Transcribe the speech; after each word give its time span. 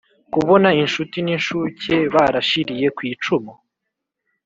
Kubon 0.33 0.63
inshuti 0.83 1.17
n'incuke 1.25 1.95
barashiriye 2.13 2.87
kw'icumu 2.95 3.53